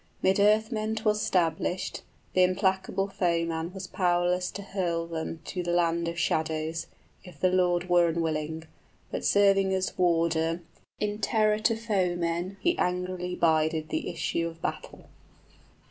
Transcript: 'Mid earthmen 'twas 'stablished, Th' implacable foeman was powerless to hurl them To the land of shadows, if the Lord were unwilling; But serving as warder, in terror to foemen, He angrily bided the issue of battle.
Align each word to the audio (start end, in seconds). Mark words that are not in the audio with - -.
'Mid 0.23 0.39
earthmen 0.39 0.95
'twas 0.95 1.21
'stablished, 1.21 2.01
Th' 2.33 2.37
implacable 2.37 3.07
foeman 3.07 3.71
was 3.71 3.85
powerless 3.85 4.49
to 4.49 4.63
hurl 4.63 5.05
them 5.05 5.41
To 5.45 5.61
the 5.61 5.69
land 5.71 6.07
of 6.07 6.17
shadows, 6.17 6.87
if 7.23 7.39
the 7.39 7.51
Lord 7.51 7.87
were 7.87 8.07
unwilling; 8.07 8.63
But 9.11 9.23
serving 9.23 9.75
as 9.75 9.95
warder, 9.99 10.63
in 10.99 11.19
terror 11.19 11.59
to 11.59 11.75
foemen, 11.75 12.57
He 12.61 12.75
angrily 12.79 13.35
bided 13.35 13.89
the 13.89 14.09
issue 14.09 14.47
of 14.47 14.59
battle. 14.59 15.07